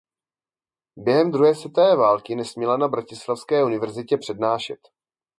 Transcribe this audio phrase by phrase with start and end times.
[0.97, 4.79] Během druhé světové války nesměla na bratislavské univerzitě přednášet.